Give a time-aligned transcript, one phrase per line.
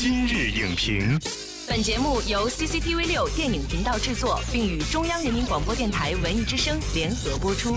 [0.00, 1.18] 今日影评，
[1.68, 7.76] 本节目由 CCTV 六电影频道制作，并与中央人民广播电台文艺之声联合播出。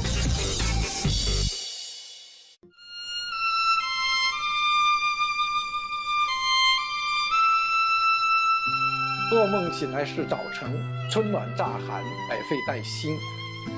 [9.31, 10.72] 噩梦醒来是早晨，
[11.10, 13.17] 春暖乍寒，百废待兴。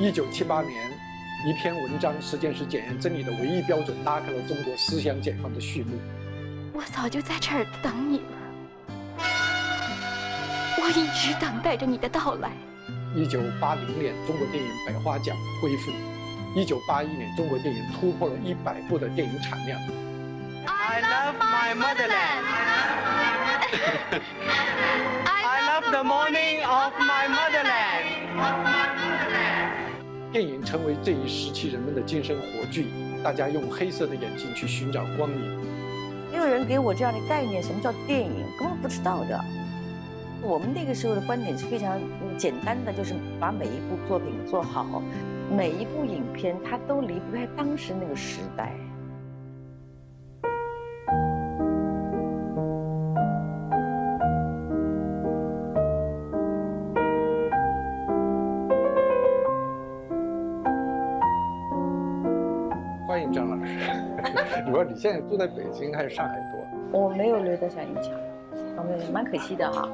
[0.02, 0.92] 一九七八年，
[1.48, 5.98] 一篇文章《时间是检验真理的唯一标准》，拉开了中国思想解放的序幕。
[6.76, 8.43] 我早就在这儿等你了，我
[10.96, 12.52] 一直等待着你的到来。
[13.16, 15.92] 一九八零年，中国电影百花奖恢复；
[16.56, 19.80] 一九八一年，中国电影突破了一百部的电影产量。
[20.66, 22.46] I love my motherland.
[25.26, 28.04] I love the morning of my motherland.
[30.32, 32.86] 电影成为这一时期人们的精神火炬，
[33.24, 35.42] 大家用黑色的眼睛去寻找光明。
[36.32, 39.40] 没有人给我这样的概念，什么叫电影，根本不知道的。
[40.46, 41.98] 我们那个时候的观点是非常
[42.38, 45.02] 简单的，就是把每一部作品做好，
[45.50, 48.74] 每一部影片它都离不开当时那个时代。
[63.08, 63.80] 欢迎张老师。
[64.68, 66.36] 你说你现在住在北京还是上海
[66.92, 67.00] 多？
[67.00, 68.12] 我没有留在上影厂，
[68.76, 69.88] 我们蛮可惜的哈。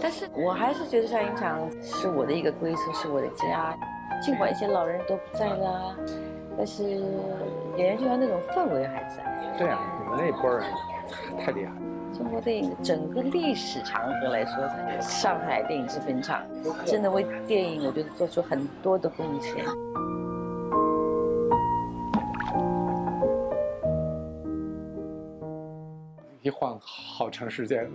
[0.00, 3.76] 但是我还是觉得上影厂是我的一个归宿，是我的家。
[4.20, 5.96] 尽管一些老人都不在啦，
[6.56, 6.84] 但是
[7.76, 9.24] 演员剧团那种氛围还在。
[9.58, 10.62] 对啊，你们那一波人
[11.38, 11.76] 太厉害了。
[12.16, 14.62] 中国电影的整个历史长河来说，
[15.00, 16.42] 上海电影制片厂
[16.84, 19.64] 真的为电影，我觉得做出很多的贡献。
[26.52, 27.90] 晃好长时间了，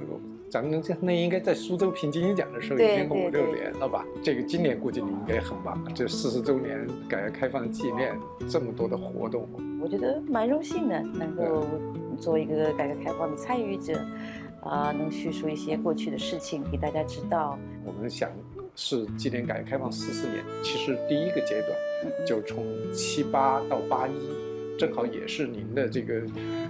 [0.49, 4.03] 咱们这那应该在苏州评金鹰奖的时候已对经五六年了吧？
[4.23, 8.17] 这个今年估计你应该很忙，这四十周年改革开放纪念
[8.49, 9.47] 这么多的活动，
[9.81, 11.65] 我觉得蛮荣幸的，能够
[12.19, 13.99] 做一个改革开放的参与者，
[14.61, 17.57] 啊、能叙述一些过去的事情给大家知道。
[17.85, 18.29] 我们想
[18.75, 24.13] 是纪念改革开放四十年，其实第一个阶段就从七八到八一，
[24.77, 26.15] 正好也是您的这个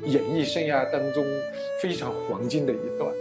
[0.06, 1.26] 演艺生涯当中
[1.82, 3.14] 非常黄金的一段。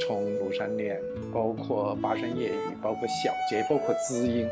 [0.00, 1.00] 从《庐山恋》，
[1.32, 2.52] 包括《巴山夜雨》，
[2.82, 4.46] 包括《小杰》，包括《知音》，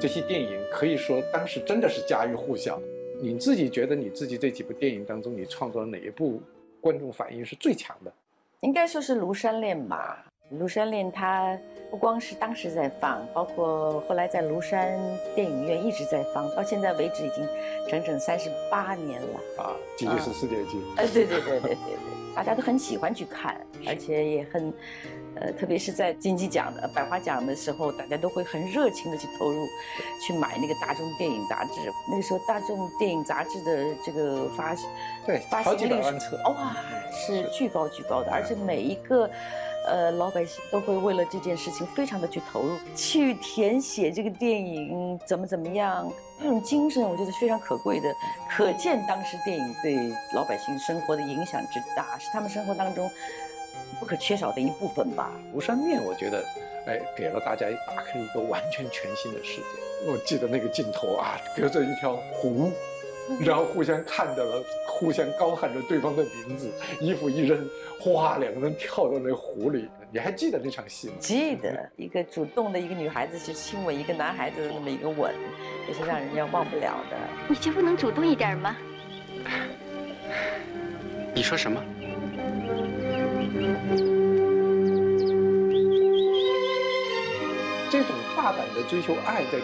[0.00, 2.80] 这些电影可以说当时真的是家喻户晓。
[3.20, 6.40] 你自己觉得你自己这几部电影当中，你创作的哪一部
[6.80, 8.12] 观众反应是最强的？
[8.60, 11.58] 应该说是《庐山恋》吧，《庐山恋》它
[11.90, 14.96] 不光是当时在放，包括后来在庐山
[15.34, 17.46] 电影院一直在放，到现在为止已经
[17.88, 19.62] 整整三十八年了。
[19.62, 20.84] 啊，吉尼斯世界纪录。
[20.96, 24.72] 呃，对对对对对对，大家都很喜欢去看，而且也很，
[25.34, 29.66] 呃，特别是在金鸡奖的百花奖的时候，大家都会很热情的去投入，
[30.24, 31.80] 去买那个大众电影杂志。
[32.08, 34.76] 那个时候大众电影杂志的这个发
[35.24, 36.76] 对发行率是万册哇，
[37.10, 39.28] 是巨高巨高的，而且每一个。
[39.86, 48.12] 呃，老百姓都会为了这件事情非常的去投入，去填写这个电影怎么怎么样，这种精神我觉得非常可贵的，
[48.50, 49.96] 可见当时电影对
[50.34, 53.10] 老百姓生活的影响之大，是他们生活当中
[54.00, 55.32] 不可缺少的一部分吧。
[55.56, 56.44] 《庐山恋》，我觉得，
[56.86, 60.10] 哎，给了大家打开了一个完全全新的世界。
[60.10, 62.70] 我记得那个镜头啊，隔着一条湖，
[63.44, 66.70] 然后互相看着了，互相高喊着对方的名字，
[67.00, 67.68] 衣服一扔，
[68.00, 69.88] 哗，两个人跳到那湖里。
[70.12, 71.14] 你还记得那场戏吗？
[71.18, 75.34] 记得一个主动的一个女孩子去亲吻一个男孩子的那么一个吻，
[75.88, 77.16] 也是让人家忘不了的。
[77.48, 78.76] 你就不能主动一点吗？
[81.34, 81.82] 你说什么？
[87.90, 89.58] 这种大胆的追求爱，在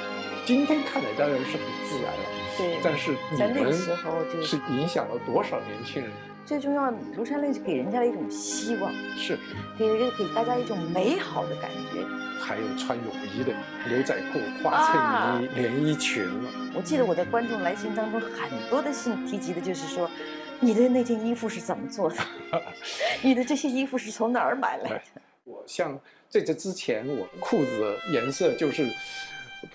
[0.44, 2.25] 今天看来当然是很自然了。
[2.58, 6.10] 对，但是你在那个们时候就是影响了多少年轻人？
[6.44, 9.38] 最重要，庐山恋是给人家的一种希望，是，
[9.78, 12.05] 给人给大家一种美好的感觉。
[12.40, 13.55] 还有穿泳衣的
[13.88, 16.50] 牛仔裤、花啊衬衣、连衣裙了。
[16.75, 20.11] 我记得我在观众来信当中很多的信提及的就是说，
[20.58, 22.16] 你的那件衣服是怎么做的？
[23.22, 25.02] 你的这些衣服是从哪儿买来的？
[25.44, 25.96] 我像
[26.28, 28.93] 在这之前，我裤子的颜色就是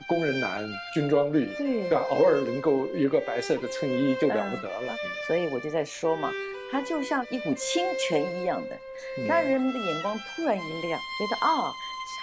[0.08, 2.06] 工人男、军装绿，对吧？
[2.10, 4.96] 偶尔能够一个白色的衬衣就了不得了。
[5.28, 6.32] 所以我就在说嘛，
[6.72, 8.76] 它就像一股清泉一样的，
[9.18, 11.72] 嗯让人们的眼光突然一亮，觉得啊，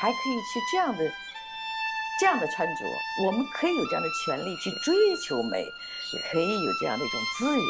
[0.01, 1.13] 还可以去这样的。
[2.21, 2.85] 这样的穿着，
[3.27, 5.67] 我们可以有这样的权利去追求美，
[6.31, 7.61] 可以有这样的一种自由。《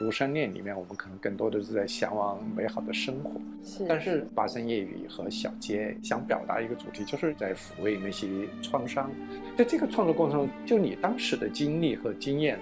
[0.00, 8.26] 庐山恋》里面，我们可能更多的是在向往美好的生活，是但是《八山夜雨》和《小街》想表达一个主题，就是在抚慰那些
[8.62, 9.10] 创伤。
[9.58, 12.58] 在这个创作过程中，就你当时的经历和经验，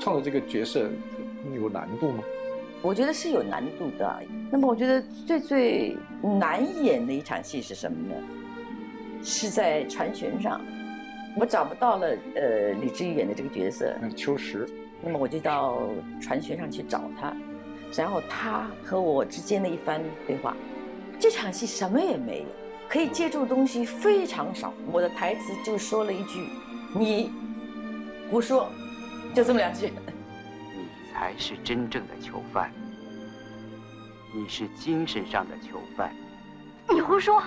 [0.00, 0.90] 创作这个角色
[1.54, 2.24] 有难度吗？
[2.82, 4.22] 我觉得是有难度的。
[4.50, 8.14] 那么我觉得最最难演的一场戏是什么呢？
[9.22, 10.60] 是在船舷上，
[11.36, 14.68] 我找不到了呃李志毅演的这个角色，嗯，秋实，
[15.02, 15.80] 那么我就到
[16.20, 17.34] 船舷上去找他，
[17.96, 20.56] 然后他和我之间的一番对话。
[21.18, 22.46] 这场戏什么也没有，
[22.88, 24.72] 可以借助的东西非常少。
[24.90, 26.46] 我的台词就说了一句
[26.94, 27.32] ：“你
[28.30, 28.68] 胡说”，
[29.34, 29.86] 就这么两句。
[30.74, 32.72] 你才是真正的囚犯，
[34.34, 36.14] 你是精神上的囚犯。
[36.92, 37.42] 你胡说！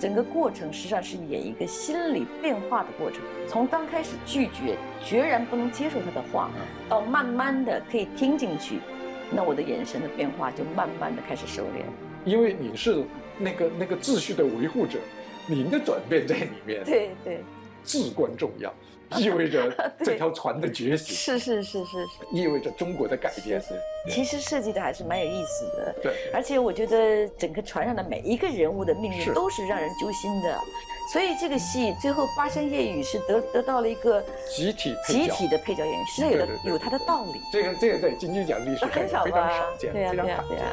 [0.00, 6.48] 整个过程实际上是演一个心理变化的过程，从刚开始拒绝、决然不能接受他的话，
[6.88, 8.78] 到慢慢的可以听进去，
[9.30, 11.84] 那我的眼神的变化就慢慢的开始收敛。
[12.24, 13.04] 因为你是
[13.38, 14.98] 那个那个秩序的维护者，
[15.46, 16.82] 你的转变在里面。
[16.82, 17.44] 对对，
[17.84, 18.72] 至关重要，
[19.18, 23.60] 意味着这条船的觉醒，是是是是是，意味着中国的改变。
[24.08, 25.94] 其实设计的还是蛮有意思的。
[26.02, 30.58] 对，而且我觉得整个船上的每一个人物的命运都是让人揪心的，
[31.12, 37.40] 所以这个戏最后巴山夜雨是得得到了一个集体集体的配角演员，实际上有的有它的道理。
[37.52, 40.72] 这个这个在金鸡奖历史上很少非常吧少见，对呀非常罕对呀。